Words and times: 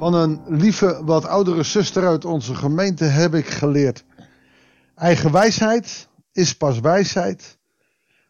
Van 0.00 0.14
een 0.14 0.42
lieve, 0.46 1.04
wat 1.04 1.24
oudere 1.24 1.62
zuster 1.62 2.06
uit 2.06 2.24
onze 2.24 2.54
gemeente 2.54 3.04
heb 3.04 3.34
ik 3.34 3.46
geleerd. 3.46 4.04
Eigen 4.94 5.32
wijsheid 5.32 6.08
is 6.32 6.56
pas 6.56 6.80
wijsheid 6.80 7.58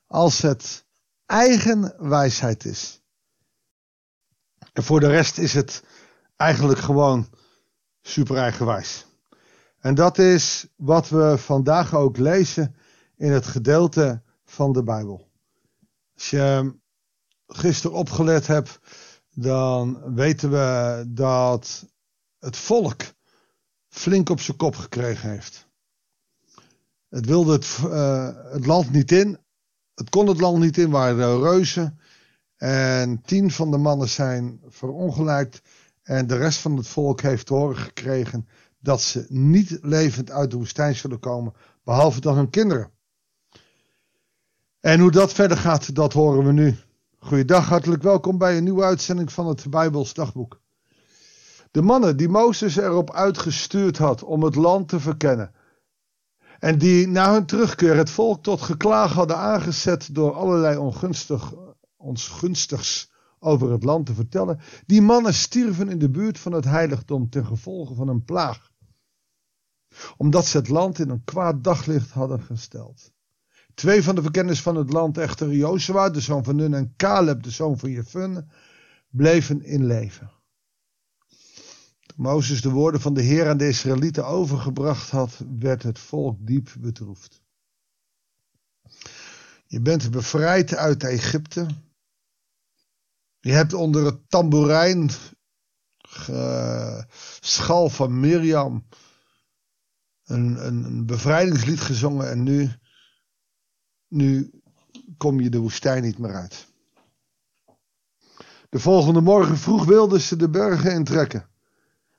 als 0.07 0.43
het 0.43 0.85
eigen 1.27 1.95
wijsheid 1.98 2.64
is. 2.64 3.03
En 4.72 4.82
voor 4.82 5.00
de 5.00 5.09
rest 5.09 5.39
is 5.39 5.54
het 5.54 5.85
eigenlijk 6.36 6.79
gewoon 6.79 7.29
super 8.02 8.37
eigenwijs. 8.37 9.07
En 9.79 9.95
dat 9.95 10.18
is 10.18 10.66
wat 10.77 11.09
we 11.09 11.39
vandaag 11.39 11.95
ook 11.95 12.16
lezen 12.16 12.75
in 13.16 13.32
het 13.32 13.46
gedeelte 13.46 14.23
van 14.45 14.73
de 14.73 14.82
Bijbel. 14.82 15.31
Als 16.14 16.31
je 16.31 16.75
gisteren 17.46 17.96
opgelet 17.96 18.46
hebt, 18.46 18.81
dan 19.34 20.14
weten 20.14 20.50
we 20.50 21.04
dat 21.08 21.86
het 22.39 22.57
volk 22.57 23.02
flink 23.89 24.29
op 24.29 24.40
zijn 24.40 24.56
kop 24.56 24.76
gekregen 24.76 25.30
heeft. 25.30 25.68
Het 27.08 27.26
wilde 27.26 27.53
het, 27.53 27.79
uh, 27.84 28.53
het 28.53 28.66
land 28.66 28.90
niet 28.90 29.12
in. 29.12 29.39
Het 29.94 30.11
kon 30.11 30.26
het 30.26 30.40
land 30.40 30.58
niet 30.58 30.79
in, 30.79 30.90
waren 30.90 31.40
reuzen. 31.40 31.98
En 32.56 33.22
tien 33.22 33.50
van 33.50 33.70
de 33.70 33.78
mannen 33.78 34.08
zijn 34.08 34.61
verongelijkt. 34.69 35.62
En 36.03 36.27
de 36.27 36.36
rest 36.36 36.58
van 36.58 36.77
het 36.77 36.89
volk 36.89 37.20
heeft 37.20 37.47
te 37.47 37.55
horen 37.55 37.77
gekregen 37.77 38.48
dat 38.78 39.00
ze 39.00 39.27
niet 39.28 39.78
levend 39.83 40.31
uit 40.31 40.50
de 40.50 40.56
woestijn 40.56 40.94
zullen 40.94 41.19
komen, 41.19 41.53
behalve 41.84 42.20
dan 42.20 42.36
hun 42.36 42.50
kinderen. 42.50 42.91
En 44.81 45.00
hoe 45.00 45.11
dat 45.11 45.33
verder 45.33 45.56
gaat, 45.56 45.94
dat 45.94 46.12
horen 46.12 46.47
we 46.47 46.53
nu. 46.53 46.77
Goeiedag, 47.23 47.69
hartelijk 47.69 48.03
welkom 48.03 48.39
bij 48.39 48.57
een 48.57 48.65
nieuwe 48.65 48.83
uitzending 48.83 49.33
van 49.33 49.47
het 49.47 49.71
Bijbels 49.71 50.15
Dagboek. 50.15 50.61
De 51.71 51.83
mannen 51.83 52.17
die 52.17 52.29
Mozes 52.29 52.77
erop 52.77 53.12
uitgestuurd 53.12 53.99
had 53.99 54.23
om 54.23 54.43
het 54.43 54.55
land 54.55 54.89
te 54.89 55.01
verkennen. 55.01 55.55
En 56.59 56.79
die 56.79 57.09
na 57.09 57.33
hun 57.33 57.47
terugkeer 57.47 57.97
het 57.97 58.11
volk 58.11 58.43
tot 58.43 58.62
geklaag 58.62 59.12
hadden 59.12 59.37
aangezet 59.37 60.15
door 60.15 60.33
allerlei 60.33 60.77
ongunstig, 60.77 61.55
onsgunstigs 61.97 63.12
over 63.39 63.71
het 63.73 63.84
land 63.84 64.07
te 64.07 64.15
vertellen. 64.15 64.61
Die 64.87 65.03
mannen 65.03 65.34
stierven 65.34 65.89
in 65.89 65.99
de 65.99 66.11
buurt 66.11 66.39
van 66.39 66.53
het 66.53 66.65
heiligdom 66.65 67.31
ten 67.31 67.47
gevolge 67.47 67.95
van 67.95 68.09
een 68.09 68.25
plaag. 68.25 68.73
Omdat 70.17 70.47
ze 70.47 70.57
het 70.57 70.69
land 70.69 70.99
in 70.99 71.11
een 71.11 71.25
kwaad 71.25 71.65
daglicht 71.65 72.11
hadden 72.11 72.43
gesteld. 72.43 73.12
Twee 73.75 74.03
van 74.03 74.15
de 74.15 74.23
verkenners 74.23 74.63
van 74.63 74.77
het 74.77 74.93
land, 74.93 75.19
echter 75.19 75.53
Jozua, 75.53 76.11
de 76.11 76.21
zoon 76.21 76.45
van 76.45 76.57
Nun, 76.57 76.75
en 76.75 76.95
Caleb, 76.97 77.43
de 77.43 77.51
zoon 77.51 77.79
van 77.79 77.91
Jefun, 77.91 78.51
bleven 79.09 79.62
in 79.65 79.87
leven. 79.87 80.31
Toen 82.07 82.17
Mozes 82.17 82.62
de 82.62 82.71
woorden 82.71 83.01
van 83.01 83.15
de 83.15 83.23
Heer 83.23 83.49
aan 83.49 83.57
de 83.57 83.69
Israëlieten 83.69 84.27
overgebracht 84.27 85.11
had, 85.11 85.45
werd 85.59 85.83
het 85.83 85.99
volk 85.99 86.37
diep 86.47 86.75
bedroefd. 86.79 87.43
Je 89.67 89.81
bent 89.81 90.11
bevrijd 90.11 90.75
uit 90.75 91.05
Egypte. 91.05 91.67
Je 93.41 93.53
hebt 93.53 93.73
onder 93.73 94.05
het 94.05 94.19
tamboerijn 94.29 95.11
schal 97.41 97.89
van 97.89 98.21
Mirjam 98.21 98.87
een, 100.25 100.67
een, 100.67 100.84
een 100.84 101.07
bevrijdingslied 101.07 101.81
gezongen 101.81 102.31
en 102.31 102.43
nu 102.43 102.71
nu 104.11 104.50
kom 105.16 105.41
je 105.41 105.50
de 105.50 105.58
woestijn 105.58 106.03
niet 106.03 106.19
meer 106.19 106.34
uit. 106.34 106.66
De 108.69 108.78
volgende 108.78 109.20
morgen 109.20 109.56
vroeg 109.56 109.84
wilden 109.84 110.20
ze 110.20 110.36
de 110.36 110.50
bergen 110.50 110.93
intrekken. 110.93 111.48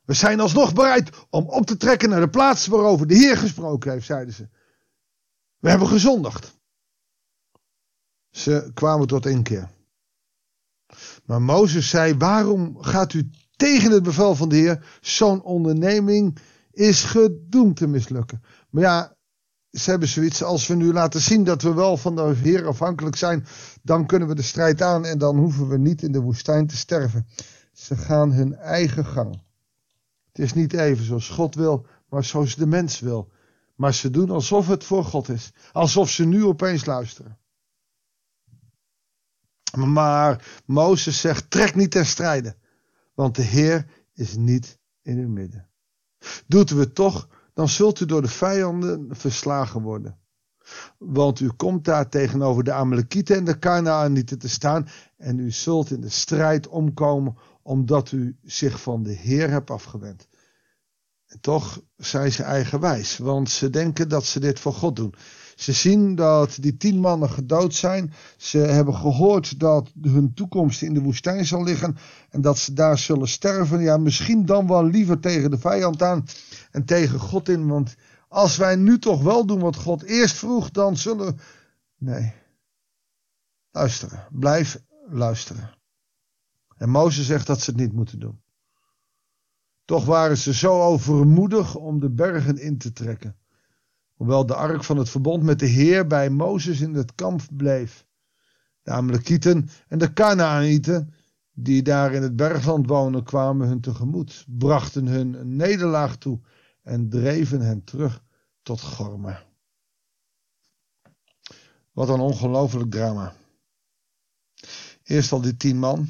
We 0.06 0.13
zijn 0.13 0.40
alsnog 0.40 0.74
bereid 0.74 1.09
om 1.30 1.50
op 1.50 1.66
te 1.66 1.78
trekken 1.78 2.09
naar 2.09 2.19
de 2.19 2.30
plaats 2.30 2.68
waarover 2.68 3.07
de 3.07 3.16
Heer 3.16 3.38
gesproken 3.38 3.91
heeft, 3.91 4.06
zeiden 4.06 4.34
ze. 4.34 4.50
We 5.59 5.69
hebben 5.69 5.88
gezondigd. 5.88 6.59
Ze 8.30 8.72
kwamen 8.74 9.07
tot 9.07 9.25
inkeer. 9.25 9.69
Maar 11.25 11.41
Mozes 11.41 11.90
zei: 11.90 12.18
Waarom 12.18 12.81
gaat 12.81 13.13
u 13.13 13.30
tegen 13.56 13.91
het 13.91 14.03
bevel 14.03 14.35
van 14.35 14.50
de 14.50 14.56
Heer? 14.56 14.97
Zo'n 15.01 15.44
onderneming 15.44 16.38
is 16.72 17.03
gedoemd 17.03 17.75
te 17.75 17.88
mislukken. 17.88 18.44
Maar 18.69 18.84
ja, 18.84 19.16
ze 19.72 19.90
hebben 19.90 20.08
zoiets 20.08 20.44
als 20.44 20.68
we 20.68 20.76
nu 20.76 20.94
laten 20.94 21.22
zien 21.22 21.44
dat 21.44 21.62
we 21.62 21.74
wel 21.74 21.98
van 21.98 22.16
de 22.16 22.34
Heer 22.36 22.68
afhankelijk 22.68 23.16
zijn, 23.16 23.46
dan 23.82 24.06
kunnen 24.06 24.28
we 24.28 24.36
de 24.36 24.42
strijd 24.42 24.82
aan 24.82 25.06
en 25.06 25.18
dan 25.18 25.38
hoeven 25.38 25.68
we 25.68 25.78
niet 25.78 26.02
in 26.02 26.12
de 26.12 26.22
woestijn 26.22 26.68
te 26.68 26.78
sterven. 26.78 27.28
Ze 27.74 27.96
gaan 27.96 28.31
hun 28.31 28.56
eigen 28.56 29.06
gang. 29.06 29.42
Het 30.31 30.40
is 30.40 30.54
niet 30.54 30.74
even 30.74 31.06
zoals 31.06 31.30
God 31.30 31.56
wil, 31.56 31.86
maar 32.10 32.24
zoals 32.24 32.56
de 32.56 32.68
mens 32.68 33.00
wil. 33.00 33.31
Maar 33.76 33.94
ze 33.94 34.10
doen 34.10 34.30
alsof 34.30 34.68
het 34.68 34.84
voor 34.84 35.06
God 35.06 35.30
is. 35.30 35.52
Alsof 35.72 36.10
ze 36.10 36.26
nu 36.26 36.46
opeens 36.46 36.86
luisteren. 36.86 37.38
Maar 39.76 40.62
Mozes 40.66 41.20
zegt: 41.20 41.50
trek 41.50 41.76
niet 41.76 41.92
ten 41.92 42.06
strijde, 42.06 42.56
want 43.14 43.36
de 43.36 43.42
Heer 43.42 43.88
is 44.14 44.36
niet 44.36 44.78
in 45.02 45.18
uw 45.18 45.30
midden. 45.30 45.70
Doet 46.48 46.70
we 46.70 46.92
toch, 46.92 47.28
dan 47.53 47.69
zult 47.69 48.00
u 48.00 48.06
door 48.06 48.22
de 48.22 48.28
vijanden 48.28 49.07
verslagen 49.12 49.81
worden. 49.81 50.19
Want 50.97 51.39
u 51.39 51.50
komt 51.50 51.85
daar 51.85 52.09
tegenover 52.09 52.63
de 52.63 52.72
Amalekieten 52.72 53.35
en 53.35 53.44
de 53.44 53.59
Kanaanieten 53.59 54.39
te 54.39 54.50
staan 54.50 54.88
en 55.17 55.39
u 55.39 55.51
zult 55.51 55.91
in 55.91 56.01
de 56.01 56.09
strijd 56.09 56.67
omkomen 56.67 57.38
omdat 57.62 58.12
u 58.12 58.38
zich 58.44 58.81
van 58.81 59.03
de 59.03 59.13
Heer 59.13 59.50
hebt 59.50 59.69
afgewend. 59.69 60.28
En 61.25 61.39
toch 61.39 61.81
zijn 61.97 62.31
ze 62.31 62.44
eigenwijs, 62.44 63.17
want 63.17 63.50
ze 63.50 63.69
denken 63.69 64.09
dat 64.09 64.25
ze 64.25 64.39
dit 64.39 64.59
voor 64.59 64.73
God 64.73 64.95
doen. 64.95 65.13
Ze 65.62 65.72
zien 65.72 66.16
dat 66.16 66.58
die 66.60 66.78
tien 66.78 67.00
mannen 67.00 67.30
gedood 67.30 67.74
zijn. 67.74 68.14
Ze 68.38 68.58
hebben 68.58 68.96
gehoord 68.96 69.60
dat 69.60 69.92
hun 70.02 70.34
toekomst 70.34 70.82
in 70.82 70.94
de 70.94 71.02
woestijn 71.02 71.46
zal 71.46 71.64
liggen 71.64 71.98
en 72.30 72.42
dat 72.42 72.58
ze 72.58 72.74
daar 72.74 72.98
zullen 72.98 73.28
sterven. 73.28 73.82
Ja, 73.82 73.98
misschien 73.98 74.46
dan 74.46 74.68
wel 74.68 74.86
liever 74.86 75.20
tegen 75.20 75.52
de 75.52 75.58
vijand 75.58 76.02
aan 76.02 76.26
en 76.72 76.86
tegen 76.86 77.20
God 77.20 77.50
in. 77.50 77.68
Want 77.68 77.96
als 78.28 78.58
wij 78.58 78.76
nu 78.76 79.00
toch 79.00 79.22
wel 79.24 79.46
doen 79.46 79.60
wat 79.60 79.76
God 79.76 80.04
eerst 80.04 80.36
vroeg, 80.36 80.72
dan 80.72 80.98
zullen. 80.98 81.40
Nee. 81.98 82.34
Luisteren. 83.72 84.28
Blijf 84.32 84.82
luisteren. 85.10 85.70
En 86.78 86.90
Mozes 86.90 87.26
zegt 87.26 87.48
dat 87.48 87.62
ze 87.62 87.72
het 87.72 87.80
niet 87.80 87.94
moeten 87.94 88.20
doen. 88.20 88.42
Toch 89.86 90.06
waren 90.06 90.38
ze 90.38 90.54
zo 90.54 90.82
overmoedig 90.82 91.76
om 91.76 92.00
de 92.00 92.10
bergen 92.10 92.58
in 92.58 92.78
te 92.78 92.94
trekken. 92.94 93.36
Hoewel 94.22 94.46
de 94.46 94.56
ark 94.56 94.84
van 94.84 94.98
het 94.98 95.09
verbond 95.09 95.44
met 95.44 95.59
de 95.59 95.66
Heer 95.66 96.08
bij 96.08 96.30
Mozes 96.30 96.82
in 96.82 96.94
het 96.94 97.16
kamp 97.16 97.42
bleef. 97.52 98.06
De 98.82 98.92
Amalekieten 98.92 99.70
en 99.88 100.00
de 100.00 100.14
Kanaanieten, 100.14 101.14
die 101.52 101.82
daar 101.82 102.14
in 102.14 102.22
het 102.22 102.36
bergland 102.36 102.88
wonen, 102.88 103.24
kwamen 103.24 103.68
hun 103.68 103.81
tegemoet, 103.81 104.46
brachten 104.48 105.06
hun 105.06 105.34
een 105.34 105.56
nederlaag 105.56 106.18
toe 106.18 106.40
en 106.81 107.10
dreven 107.10 107.62
hen 107.62 107.84
terug 107.84 108.24
tot 108.62 108.81
Gorma. 108.81 109.44
Wat 111.92 112.10
een 112.10 112.20
ongelooflijk 112.20 112.92
drama. 112.92 113.36
Eerst 115.04 115.31
al 115.31 115.42
die 115.42 115.58
tien 115.58 115.78
man. 115.78 116.08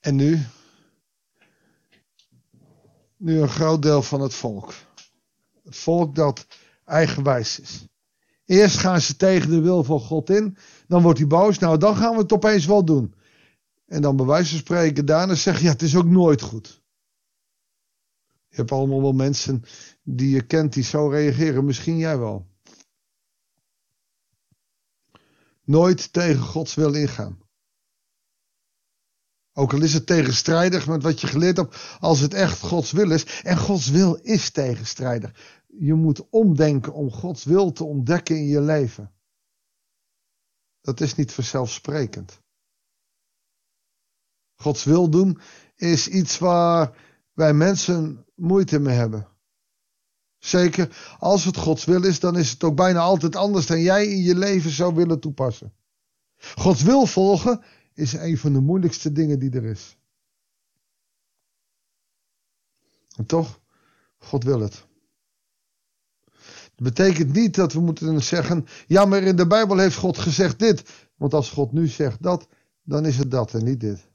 En 0.00 0.16
nu? 0.16 0.40
Nu 3.22 3.40
een 3.40 3.48
groot 3.48 3.82
deel 3.82 4.02
van 4.02 4.20
het 4.20 4.34
volk. 4.34 4.74
Het 5.64 5.76
volk 5.76 6.14
dat 6.14 6.46
eigenwijs 6.84 7.60
is. 7.60 7.86
Eerst 8.44 8.76
gaan 8.76 9.00
ze 9.00 9.16
tegen 9.16 9.50
de 9.50 9.60
wil 9.60 9.84
van 9.84 10.00
God 10.00 10.30
in. 10.30 10.56
Dan 10.86 11.02
wordt 11.02 11.18
hij 11.18 11.26
boos. 11.26 11.58
Nou, 11.58 11.78
dan 11.78 11.96
gaan 11.96 12.14
we 12.14 12.22
het 12.22 12.32
opeens 12.32 12.66
wel 12.66 12.84
doen. 12.84 13.14
En 13.86 14.02
dan 14.02 14.16
bij 14.16 14.26
wijze 14.26 14.50
van 14.50 14.58
spreken 14.58 15.06
daarna 15.06 15.34
zeggen, 15.34 15.64
ja, 15.64 15.70
het 15.70 15.82
is 15.82 15.96
ook 15.96 16.06
nooit 16.06 16.42
goed. 16.42 16.82
Je 18.48 18.56
hebt 18.56 18.72
allemaal 18.72 19.00
wel 19.00 19.12
mensen 19.12 19.62
die 20.02 20.30
je 20.30 20.42
kent 20.42 20.72
die 20.72 20.84
zo 20.84 21.08
reageren. 21.08 21.64
Misschien 21.64 21.96
jij 21.96 22.18
wel. 22.18 22.46
Nooit 25.64 26.12
tegen 26.12 26.42
Gods 26.42 26.74
wil 26.74 26.94
ingaan. 26.94 27.41
Ook 29.52 29.72
al 29.72 29.82
is 29.82 29.94
het 29.94 30.06
tegenstrijdig 30.06 30.86
met 30.86 31.02
wat 31.02 31.20
je 31.20 31.26
geleerd 31.26 31.56
hebt, 31.56 31.96
als 32.00 32.20
het 32.20 32.34
echt 32.34 32.60
Gods 32.60 32.92
wil 32.92 33.10
is. 33.10 33.40
En 33.42 33.58
Gods 33.58 33.90
wil 33.90 34.14
is 34.14 34.50
tegenstrijdig. 34.50 35.60
Je 35.66 35.94
moet 35.94 36.28
omdenken 36.30 36.92
om 36.92 37.10
Gods 37.10 37.44
wil 37.44 37.72
te 37.72 37.84
ontdekken 37.84 38.36
in 38.36 38.46
je 38.46 38.60
leven. 38.60 39.12
Dat 40.80 41.00
is 41.00 41.14
niet 41.14 41.32
vanzelfsprekend. 41.32 42.40
Gods 44.54 44.84
wil 44.84 45.08
doen 45.08 45.40
is 45.76 46.08
iets 46.08 46.38
waar 46.38 46.96
wij 47.32 47.54
mensen 47.54 48.26
moeite 48.34 48.78
mee 48.78 48.96
hebben. 48.96 49.28
Zeker 50.38 51.16
als 51.18 51.44
het 51.44 51.56
Gods 51.56 51.84
wil 51.84 52.04
is, 52.04 52.20
dan 52.20 52.36
is 52.36 52.50
het 52.50 52.64
ook 52.64 52.76
bijna 52.76 53.00
altijd 53.00 53.36
anders 53.36 53.66
dan 53.66 53.80
jij 53.80 54.06
in 54.06 54.22
je 54.22 54.36
leven 54.36 54.70
zou 54.70 54.94
willen 54.94 55.20
toepassen. 55.20 55.72
Gods 56.54 56.82
wil 56.82 57.06
volgen 57.06 57.62
is 57.94 58.12
een 58.12 58.38
van 58.38 58.52
de 58.52 58.60
moeilijkste 58.60 59.12
dingen 59.12 59.38
die 59.38 59.50
er 59.50 59.64
is. 59.64 59.96
En 63.16 63.26
toch, 63.26 63.60
God 64.18 64.44
wil 64.44 64.60
het. 64.60 64.86
Dat 66.74 66.94
betekent 66.94 67.32
niet 67.32 67.54
dat 67.54 67.72
we 67.72 67.80
moeten 67.80 68.22
zeggen, 68.22 68.66
ja 68.86 69.04
maar 69.04 69.22
in 69.22 69.36
de 69.36 69.46
Bijbel 69.46 69.78
heeft 69.78 69.96
God 69.96 70.18
gezegd 70.18 70.58
dit. 70.58 70.90
Want 71.16 71.34
als 71.34 71.50
God 71.50 71.72
nu 71.72 71.86
zegt 71.86 72.22
dat, 72.22 72.48
dan 72.82 73.06
is 73.06 73.18
het 73.18 73.30
dat 73.30 73.54
en 73.54 73.64
niet 73.64 73.80
dit. 73.80 74.10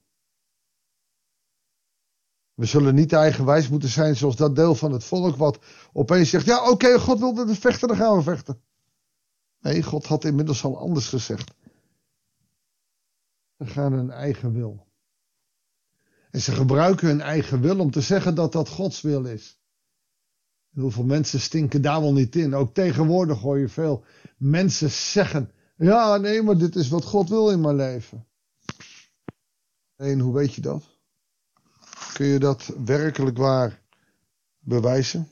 We 2.53 2.65
zullen 2.65 2.95
niet 2.95 3.13
eigenwijs 3.13 3.69
moeten 3.69 3.89
zijn 3.89 4.15
zoals 4.15 4.35
dat 4.35 4.55
deel 4.55 4.75
van 4.75 4.91
het 4.91 5.03
volk 5.03 5.35
wat 5.35 5.59
opeens 5.93 6.29
zegt, 6.29 6.45
ja 6.45 6.69
oké, 6.69 6.99
God 6.99 7.19
wilde 7.19 7.47
het 7.47 7.57
vechten, 7.57 7.87
dan 7.87 7.97
gaan 7.97 8.15
we 8.17 8.23
vechten. 8.23 8.61
Nee, 9.59 9.83
God 9.83 10.05
had 10.05 10.23
inmiddels 10.23 10.63
al 10.63 10.79
anders 10.79 11.07
gezegd. 11.07 11.53
Ze 13.57 13.65
gaan 13.65 13.93
hun 13.93 14.11
eigen 14.11 14.53
wil. 14.53 14.87
En 16.31 16.41
ze 16.41 16.51
gebruiken 16.51 17.07
hun 17.07 17.21
eigen 17.21 17.61
wil 17.61 17.79
om 17.79 17.91
te 17.91 18.01
zeggen 18.01 18.35
dat 18.35 18.51
dat 18.51 18.69
Gods 18.69 19.01
wil 19.01 19.25
is. 19.25 19.59
En 20.73 20.81
hoeveel 20.81 21.03
mensen 21.03 21.39
stinken 21.39 21.81
daar 21.81 22.01
wel 22.01 22.13
niet 22.13 22.35
in? 22.35 22.55
Ook 22.55 22.73
tegenwoordig 22.73 23.39
hoor 23.39 23.59
je 23.59 23.69
veel 23.69 24.05
mensen 24.37 24.89
zeggen: 24.89 25.51
Ja, 25.75 26.17
nee, 26.17 26.41
maar 26.41 26.57
dit 26.57 26.75
is 26.75 26.89
wat 26.89 27.03
God 27.03 27.29
wil 27.29 27.51
in 27.51 27.61
mijn 27.61 27.75
leven. 27.75 28.27
En 29.95 30.19
hoe 30.19 30.33
weet 30.33 30.53
je 30.53 30.61
dat? 30.61 30.83
Kun 32.13 32.25
je 32.25 32.39
dat 32.39 32.73
werkelijk 32.85 33.37
waar 33.37 33.81
bewijzen? 34.59 35.29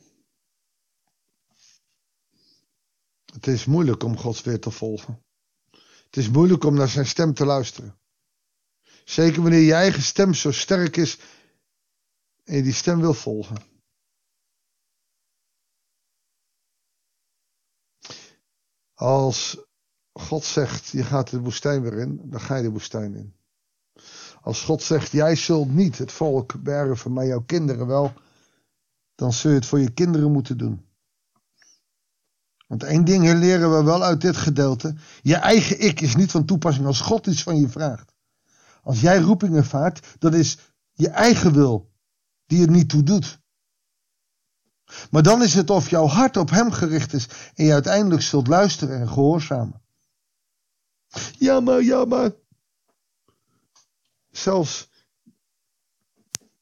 Het 3.33 3.48
is 3.48 3.66
moeilijk 3.66 4.04
om 4.04 4.18
Gods 4.18 4.42
weer 4.42 4.60
te 4.60 4.72
volgen. 4.72 5.24
Het 6.06 6.18
is 6.18 6.30
moeilijk 6.30 6.63
om 6.63 6.74
naar 6.74 6.88
zijn 6.88 7.06
stem 7.06 7.33
te 7.33 7.45
luisteren. 7.45 7.98
Zeker 9.05 9.41
wanneer 9.41 9.59
je 9.59 9.73
eigen 9.73 10.01
stem 10.01 10.33
zo 10.33 10.51
sterk 10.51 10.97
is 10.97 11.19
en 12.43 12.55
je 12.55 12.63
die 12.63 12.73
stem 12.73 12.99
wil 12.99 13.13
volgen. 13.13 13.57
Als 18.93 19.57
God 20.11 20.43
zegt, 20.43 20.87
je 20.87 21.03
gaat 21.03 21.29
de 21.29 21.39
woestijn 21.39 21.81
weer 21.81 21.99
in, 21.99 22.29
dan 22.29 22.39
ga 22.39 22.55
je 22.55 22.63
de 22.63 22.71
woestijn 22.71 23.15
in. 23.15 23.35
Als 24.41 24.61
God 24.61 24.83
zegt, 24.83 25.11
jij 25.11 25.35
zult 25.35 25.69
niet 25.69 25.97
het 25.97 26.11
volk 26.11 26.63
bergen, 26.63 27.13
maar 27.13 27.25
jouw 27.25 27.43
kinderen 27.43 27.87
wel, 27.87 28.13
dan 29.15 29.33
zul 29.33 29.51
je 29.51 29.57
het 29.57 29.65
voor 29.65 29.79
je 29.79 29.93
kinderen 29.93 30.31
moeten 30.31 30.57
doen. 30.57 30.85
Want 32.67 32.83
één 32.83 33.05
ding 33.05 33.33
leren 33.33 33.77
we 33.77 33.83
wel 33.83 34.03
uit 34.03 34.21
dit 34.21 34.37
gedeelte. 34.37 34.95
Je 35.21 35.35
eigen 35.35 35.79
ik 35.79 36.01
is 36.01 36.15
niet 36.15 36.31
van 36.31 36.45
toepassing 36.45 36.85
als 36.85 37.01
God 37.01 37.27
iets 37.27 37.43
van 37.43 37.59
je 37.59 37.69
vraagt. 37.69 38.14
Als 38.85 39.01
jij 39.01 39.19
roepingen 39.19 39.65
vaart, 39.65 40.15
dan 40.19 40.33
is 40.33 40.57
je 40.91 41.09
eigen 41.09 41.53
wil 41.53 41.91
die 42.45 42.61
er 42.61 42.71
niet 42.71 42.89
toe 42.89 43.03
doet. 43.03 43.39
Maar 45.09 45.23
dan 45.23 45.43
is 45.43 45.53
het 45.53 45.69
of 45.69 45.89
jouw 45.89 46.05
hart 46.05 46.37
op 46.37 46.49
hem 46.49 46.71
gericht 46.71 47.13
is 47.13 47.27
en 47.53 47.65
je 47.65 47.73
uiteindelijk 47.73 48.21
zult 48.21 48.47
luisteren 48.47 48.99
en 48.99 49.07
gehoorzamen. 49.07 49.81
Ja, 51.37 51.59
maar, 51.59 51.81
ja, 51.81 52.05
maar. 52.05 52.31
Zelfs 54.31 54.89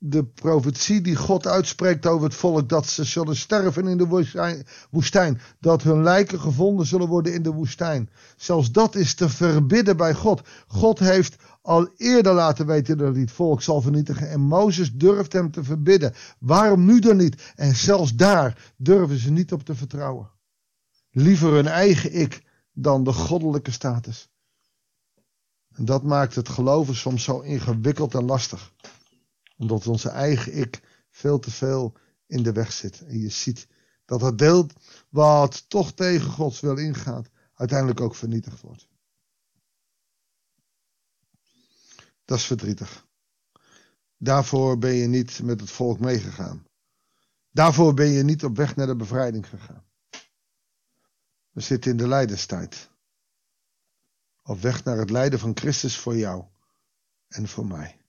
de 0.06 0.26
profetie 0.26 1.02
die 1.02 1.16
God 1.16 1.48
uitspreekt 1.48 2.06
over 2.06 2.24
het 2.24 2.36
volk, 2.36 2.70
dat 2.70 2.88
ze 2.88 3.04
zullen 3.04 3.36
sterven 3.36 3.88
in 3.88 3.98
de 3.98 4.36
woestijn, 4.90 5.42
dat 5.60 5.84
hun 5.84 6.04
lijken 6.04 6.40
gevonden 6.40 6.86
zullen 6.86 7.08
worden 7.08 7.34
in 7.34 7.44
de 7.44 7.52
woestijn. 7.52 8.10
Zelfs 8.38 8.72
dat 8.72 8.96
is 8.96 9.14
te 9.14 9.30
verbidden 9.30 9.98
bij 9.98 10.14
God. 10.14 10.42
God 10.68 11.00
heeft 11.00 11.36
al 11.64 11.90
eerder 11.98 12.34
laten 12.34 12.66
weten 12.66 12.98
dat 12.98 13.16
het 13.16 13.32
volk 13.32 13.62
zal 13.62 13.82
vernietigen 13.82 14.30
en 14.30 14.42
Mozes 14.42 14.94
durft 14.94 15.34
hem 15.34 15.52
te 15.52 15.64
verbidden. 15.64 16.14
Waarom 16.40 16.86
nu 16.86 17.00
dan 17.00 17.18
niet? 17.18 17.54
En 17.56 17.76
zelfs 17.76 18.16
daar 18.16 18.74
durven 18.78 19.18
ze 19.18 19.32
niet 19.32 19.52
op 19.52 19.64
te 19.64 19.76
vertrouwen. 19.76 20.30
Liever 21.12 21.52
hun 21.52 21.68
eigen 21.68 22.14
ik 22.14 22.44
dan 22.74 23.04
de 23.04 23.14
goddelijke 23.14 23.72
status. 23.72 24.32
En 25.70 25.86
dat 25.86 26.04
maakt 26.04 26.36
het 26.36 26.50
geloven 26.50 26.96
soms 26.96 27.24
zo 27.24 27.40
ingewikkeld 27.40 28.14
en 28.14 28.26
lastig 28.26 28.74
omdat 29.58 29.88
onze 29.88 30.10
eigen 30.10 30.58
ik 30.58 30.82
veel 31.10 31.40
te 31.40 31.52
veel 31.52 31.94
in 32.28 32.44
de 32.44 32.52
weg 32.52 32.72
zit. 32.72 33.02
En 33.06 33.20
je 33.20 33.30
ziet 33.30 33.68
dat 34.06 34.22
het 34.22 34.38
deel 34.38 34.70
wat 35.10 35.70
toch 35.70 35.94
tegen 35.94 36.30
Gods 36.30 36.60
wil 36.60 36.78
ingaat, 36.78 37.30
uiteindelijk 37.54 38.02
ook 38.02 38.16
vernietigd 38.16 38.62
wordt. 38.62 38.88
Dat 42.26 42.38
is 42.38 42.46
verdrietig. 42.46 43.08
Daarvoor 44.18 44.78
ben 44.78 44.94
je 44.94 45.08
niet 45.08 45.42
met 45.42 45.60
het 45.60 45.72
volk 45.72 46.00
meegegaan. 46.00 46.68
Daarvoor 47.50 47.94
ben 47.94 48.08
je 48.08 48.24
niet 48.24 48.44
op 48.44 48.56
weg 48.56 48.76
naar 48.76 48.88
de 48.88 48.96
bevrijding 48.96 49.50
gegaan. 49.50 49.86
We 51.50 51.62
zitten 51.62 51.92
in 51.92 51.98
de 51.98 52.08
lijdenstijd. 52.08 52.90
Op 54.42 54.60
weg 54.60 54.84
naar 54.84 54.98
het 54.98 55.10
lijden 55.10 55.40
van 55.40 55.58
Christus 55.58 55.98
voor 55.98 56.18
jou 56.18 56.46
en 57.28 57.48
voor 57.48 57.66
mij. 57.66 58.02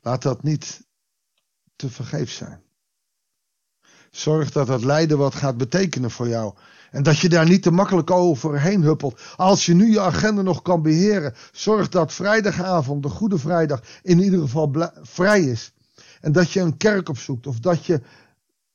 Laat 0.00 0.22
dat 0.22 0.42
niet 0.42 0.86
te 1.76 1.90
vergeefs 1.90 2.34
zijn. 2.34 2.71
Zorg 4.12 4.50
dat 4.50 4.66
dat 4.66 4.84
lijden 4.84 5.18
wat 5.18 5.34
gaat 5.34 5.56
betekenen 5.56 6.10
voor 6.10 6.28
jou. 6.28 6.54
En 6.90 7.02
dat 7.02 7.18
je 7.18 7.28
daar 7.28 7.48
niet 7.48 7.62
te 7.62 7.70
makkelijk 7.70 8.10
overheen 8.10 8.82
huppelt. 8.82 9.20
Als 9.36 9.66
je 9.66 9.74
nu 9.74 9.90
je 9.90 10.00
agenda 10.00 10.42
nog 10.42 10.62
kan 10.62 10.82
beheren, 10.82 11.34
zorg 11.52 11.88
dat 11.88 12.12
vrijdagavond, 12.12 13.02
de 13.02 13.08
Goede 13.08 13.38
Vrijdag, 13.38 13.82
in 14.02 14.18
ieder 14.18 14.40
geval 14.40 14.92
vrij 15.02 15.42
is. 15.42 15.72
En 16.20 16.32
dat 16.32 16.50
je 16.50 16.60
een 16.60 16.76
kerk 16.76 17.08
opzoekt, 17.08 17.46
of 17.46 17.58
dat 17.58 17.86
je, 17.86 18.02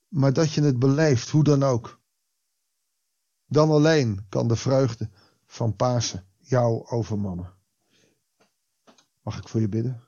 maar 0.08 0.32
dat 0.32 0.52
je 0.52 0.62
het 0.62 0.78
beleeft, 0.78 1.28
hoe 1.28 1.44
dan 1.44 1.62
ook. 1.62 2.00
Dan 3.46 3.70
alleen 3.70 4.26
kan 4.28 4.48
de 4.48 4.56
vreugde 4.56 5.08
van 5.46 5.76
Pasen 5.76 6.26
jou 6.38 6.86
overmannen. 6.86 7.52
Mag 9.22 9.38
ik 9.38 9.48
voor 9.48 9.60
je 9.60 9.68
bidden? 9.68 10.02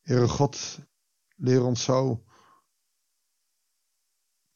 Heere 0.00 0.28
God, 0.28 0.78
leer 1.36 1.64
ons 1.64 1.82
zo 1.82 2.24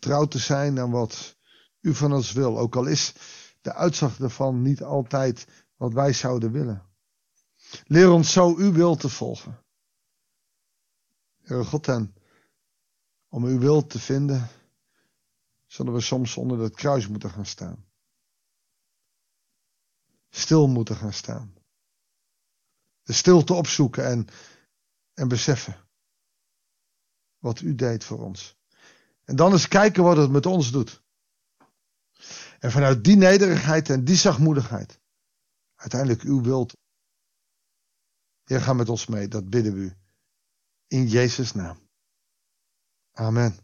trouw 0.00 0.26
te 0.26 0.38
zijn 0.38 0.78
aan 0.78 0.90
wat 0.90 1.36
u 1.80 1.94
van 1.94 2.12
ons 2.12 2.32
wil. 2.32 2.58
Ook 2.58 2.76
al 2.76 2.86
is 2.86 3.14
de 3.60 3.74
uitslag 3.74 4.20
ervan 4.20 4.62
niet 4.62 4.82
altijd 4.82 5.46
wat 5.76 5.92
wij 5.92 6.12
zouden 6.12 6.52
willen. 6.52 6.88
Leer 7.84 8.10
ons 8.10 8.32
zo 8.32 8.56
uw 8.56 8.72
wil 8.72 8.96
te 8.96 9.08
volgen. 9.08 9.64
Heere 11.40 11.64
God, 11.64 11.88
en 11.88 12.14
om 13.28 13.44
uw 13.44 13.58
wil 13.58 13.86
te 13.86 13.98
vinden, 13.98 14.48
zullen 15.66 15.92
we 15.92 16.00
soms 16.00 16.36
onder 16.36 16.58
het 16.58 16.74
kruis 16.74 17.08
moeten 17.08 17.30
gaan 17.30 17.46
staan. 17.46 17.84
Stil 20.28 20.68
moeten 20.68 20.96
gaan 20.96 21.12
staan. 21.12 21.54
De 23.02 23.12
stilte 23.12 23.54
opzoeken 23.54 24.04
en 24.04 24.28
en 25.20 25.28
beseffen 25.28 25.88
wat 27.38 27.60
u 27.60 27.74
deed 27.74 28.04
voor 28.04 28.18
ons. 28.18 28.58
En 29.30 29.36
dan 29.36 29.52
eens 29.52 29.68
kijken 29.68 30.02
wat 30.02 30.16
het 30.16 30.30
met 30.30 30.46
ons 30.46 30.70
doet. 30.70 31.02
En 32.58 32.70
vanuit 32.70 33.04
die 33.04 33.16
nederigheid 33.16 33.90
en 33.90 34.04
die 34.04 34.16
zachtmoedigheid 34.16 35.00
uiteindelijk 35.74 36.22
uw 36.22 36.42
wilt. 36.42 36.76
Heer, 38.44 38.60
ga 38.60 38.72
met 38.72 38.88
ons 38.88 39.06
mee, 39.06 39.28
dat 39.28 39.50
bidden 39.50 39.74
we 39.74 39.78
u. 39.80 39.96
In 40.86 41.06
Jezus' 41.06 41.52
naam. 41.52 41.78
Amen. 43.12 43.58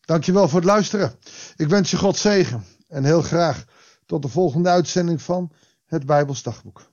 Dankjewel 0.00 0.48
voor 0.48 0.58
het 0.58 0.68
luisteren. 0.68 1.18
Ik 1.56 1.68
wens 1.68 1.90
je 1.90 1.96
God 1.96 2.16
zegen 2.16 2.64
en 2.88 3.04
heel 3.04 3.22
graag 3.22 3.64
tot 4.06 4.22
de 4.22 4.28
volgende 4.28 4.68
uitzending 4.68 5.22
van 5.22 5.52
het 5.84 6.06
Bijbelsdagboek. 6.06 6.90